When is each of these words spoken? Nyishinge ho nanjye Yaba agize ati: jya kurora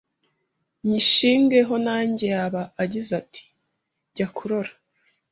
Nyishinge 0.87 1.59
ho 1.67 1.75
nanjye 1.85 2.25
Yaba 2.33 2.61
agize 2.83 3.11
ati: 3.21 3.41
jya 4.15 4.27
kurora 4.35 4.73